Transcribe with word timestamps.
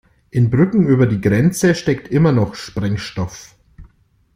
In 0.31 0.49
Brücken 0.49 0.87
über 0.87 1.05
die 1.05 1.21
Grenze 1.21 1.75
steckt 1.75 2.07
immer 2.07 2.31
noch 2.31 2.55
Sprengstoff. 2.55 3.55